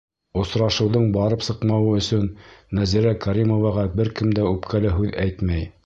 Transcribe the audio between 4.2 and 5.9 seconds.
кем дә үпкәле һүҙ әйтмәй.